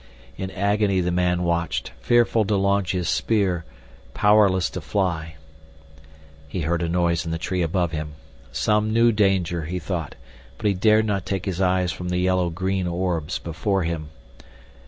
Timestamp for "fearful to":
1.99-2.55